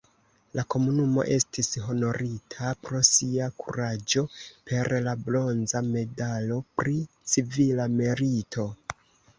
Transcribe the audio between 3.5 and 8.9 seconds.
kuraĝo per la bronza medalo pri civila merito.